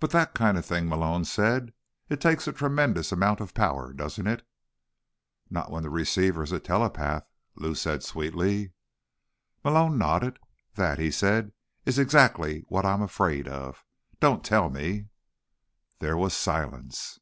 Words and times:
"But 0.00 0.10
that 0.10 0.34
kind 0.34 0.58
of 0.58 0.66
thing," 0.66 0.88
Malone 0.88 1.24
said, 1.24 1.72
"it 2.08 2.20
takes 2.20 2.48
a 2.48 2.52
tremendous 2.52 3.12
amount 3.12 3.38
of 3.38 3.54
power, 3.54 3.92
doesn't 3.92 4.26
it?" 4.26 4.44
"Not 5.48 5.70
when 5.70 5.84
the 5.84 5.90
receiver 5.90 6.42
is 6.42 6.50
a 6.50 6.58
telepath," 6.58 7.24
Lou 7.54 7.76
said 7.76 8.02
sweetly. 8.02 8.72
Malone 9.62 9.96
nodded 9.96 10.40
slowly. 10.40 10.72
"That," 10.88 10.98
he 10.98 11.12
said, 11.12 11.52
"is 11.86 12.00
exactly 12.00 12.64
what 12.66 12.84
I'm 12.84 13.00
afraid 13.00 13.46
of. 13.46 13.84
Don't 14.18 14.42
tell 14.42 14.70
me—" 14.70 15.06
There 16.00 16.16
was 16.16 16.34
silence. 16.34 17.20